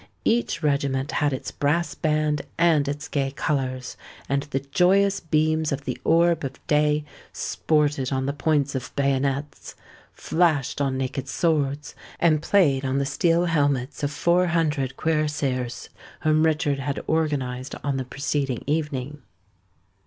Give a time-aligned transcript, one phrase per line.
[0.25, 5.85] Each regiment had its brass band and its gay colours; and the joyous beams of
[5.85, 9.75] the orb of day sported on the points of bayonets,
[10.11, 15.89] flashed on naked swords, and played on the steel helmets of four hundred cuirassiers
[16.21, 19.21] whom Richard had organised on the preceding evening.